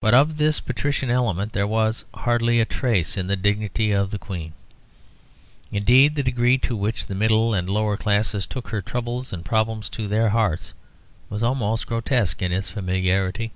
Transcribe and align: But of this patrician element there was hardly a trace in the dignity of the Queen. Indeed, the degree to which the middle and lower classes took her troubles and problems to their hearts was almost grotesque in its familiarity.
But 0.00 0.14
of 0.14 0.38
this 0.38 0.60
patrician 0.60 1.10
element 1.10 1.52
there 1.52 1.66
was 1.66 2.06
hardly 2.14 2.58
a 2.58 2.64
trace 2.64 3.18
in 3.18 3.26
the 3.26 3.36
dignity 3.36 3.92
of 3.92 4.10
the 4.10 4.18
Queen. 4.18 4.54
Indeed, 5.70 6.14
the 6.14 6.22
degree 6.22 6.56
to 6.56 6.74
which 6.74 7.06
the 7.06 7.14
middle 7.14 7.52
and 7.52 7.68
lower 7.68 7.98
classes 7.98 8.46
took 8.46 8.68
her 8.68 8.80
troubles 8.80 9.30
and 9.30 9.44
problems 9.44 9.90
to 9.90 10.08
their 10.08 10.30
hearts 10.30 10.72
was 11.28 11.42
almost 11.42 11.86
grotesque 11.86 12.40
in 12.40 12.50
its 12.50 12.70
familiarity. 12.70 13.52